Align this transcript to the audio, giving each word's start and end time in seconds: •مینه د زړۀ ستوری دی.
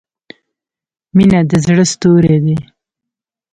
•مینه 1.15 1.39
د 1.49 1.51
زړۀ 1.65 1.83
ستوری 1.93 2.35
دی. 2.45 2.57